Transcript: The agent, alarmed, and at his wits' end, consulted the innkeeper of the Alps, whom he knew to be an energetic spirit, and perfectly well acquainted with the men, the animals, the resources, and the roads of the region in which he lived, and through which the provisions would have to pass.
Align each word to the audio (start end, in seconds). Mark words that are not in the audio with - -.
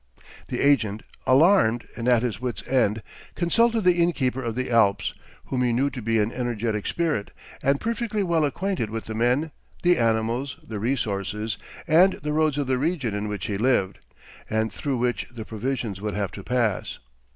The 0.47 0.59
agent, 0.61 1.03
alarmed, 1.27 1.87
and 1.95 2.07
at 2.07 2.23
his 2.23 2.41
wits' 2.41 2.67
end, 2.67 3.03
consulted 3.35 3.81
the 3.81 4.01
innkeeper 4.01 4.41
of 4.41 4.55
the 4.55 4.71
Alps, 4.71 5.13
whom 5.45 5.61
he 5.61 5.71
knew 5.71 5.91
to 5.91 6.01
be 6.01 6.17
an 6.17 6.31
energetic 6.31 6.87
spirit, 6.87 7.29
and 7.61 7.79
perfectly 7.79 8.23
well 8.23 8.43
acquainted 8.43 8.89
with 8.89 9.05
the 9.05 9.13
men, 9.13 9.51
the 9.83 9.99
animals, 9.99 10.57
the 10.67 10.79
resources, 10.79 11.59
and 11.87 12.13
the 12.23 12.33
roads 12.33 12.57
of 12.57 12.65
the 12.65 12.79
region 12.79 13.13
in 13.13 13.27
which 13.27 13.45
he 13.45 13.59
lived, 13.59 13.99
and 14.49 14.73
through 14.73 14.97
which 14.97 15.27
the 15.29 15.45
provisions 15.45 16.01
would 16.01 16.15
have 16.15 16.31
to 16.31 16.41
pass. 16.41 16.97